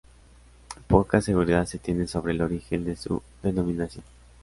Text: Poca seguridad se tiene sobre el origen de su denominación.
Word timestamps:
Poca 0.87 1.21
seguridad 1.21 1.67
se 1.67 1.77
tiene 1.77 2.07
sobre 2.07 2.33
el 2.33 2.41
origen 2.41 2.85
de 2.85 2.95
su 2.95 3.21
denominación. 3.43 4.03